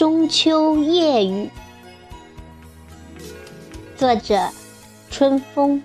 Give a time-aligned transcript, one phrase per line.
[0.00, 1.50] 中秋夜雨，
[3.98, 4.48] 作者：
[5.10, 5.82] 春风，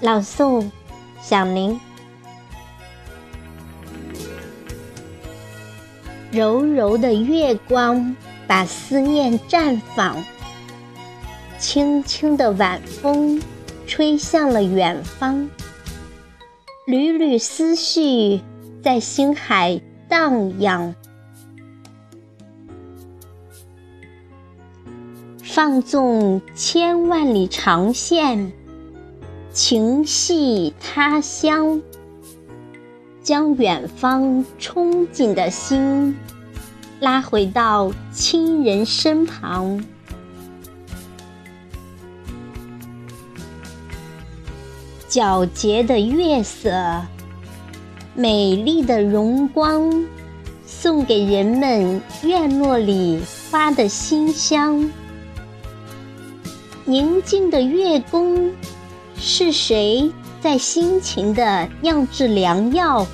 [0.00, 0.70] 朗诵：
[1.20, 1.78] 响铃。
[6.30, 10.16] 柔柔的月光把思念绽放，
[11.58, 13.38] 轻轻的晚风
[13.86, 15.46] 吹向了远方，
[16.86, 18.40] 缕缕思绪
[18.82, 20.94] 在心海荡漾。
[25.54, 28.50] 放纵千万里长线，
[29.52, 31.80] 情系他乡，
[33.22, 36.16] 将远方憧憬的心
[36.98, 39.84] 拉回到亲人身旁。
[45.08, 47.00] 皎洁的月色，
[48.16, 50.04] 美丽的荣光，
[50.66, 54.90] 送给人们院落里花的馨香。
[56.86, 58.52] 宁静的月宫，
[59.16, 63.06] 是谁在辛勤地酿制良药，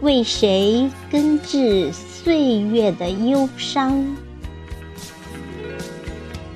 [0.00, 4.14] 为谁根治岁月的忧伤？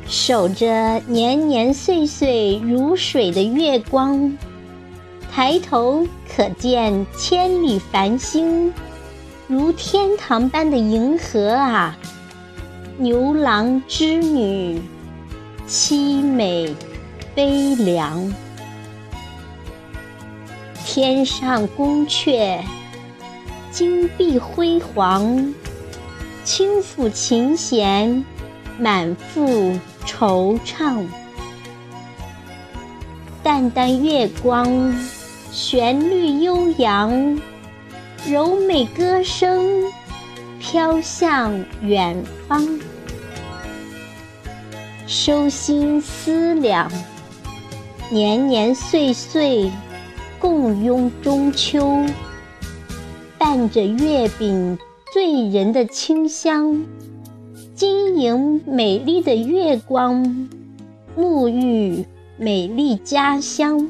[0.06, 4.37] 守着年年岁岁如水的月光，
[5.33, 8.71] 抬头可见千里繁星，
[9.47, 11.97] 如天堂般的银河啊！
[12.99, 14.83] 牛郎织女。
[15.69, 16.75] 凄美
[17.35, 18.35] 悲凉，
[20.83, 22.61] 天上宫阙，
[23.71, 25.55] 金碧辉煌，
[26.43, 28.25] 轻抚琴弦，
[28.79, 31.05] 满腹惆怅。
[33.43, 34.97] 淡淡月光，
[35.53, 37.39] 旋律悠扬，
[38.27, 39.84] 柔美歌声
[40.59, 42.67] 飘向远方。
[45.09, 46.93] 收心思量，
[48.11, 49.73] 年年岁岁
[50.39, 52.05] 共拥中秋，
[53.39, 54.79] 伴着月饼
[55.11, 56.85] 醉人的清香，
[57.75, 60.51] 晶莹美丽的月光，
[61.17, 62.05] 沐浴
[62.37, 63.89] 美丽家乡，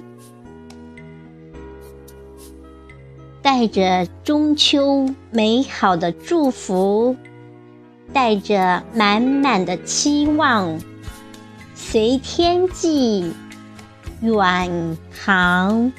[3.42, 7.16] 带着中秋美好的祝福，
[8.12, 10.78] 带着满满的期望。
[11.80, 13.32] 随天际，
[14.20, 15.90] 远航。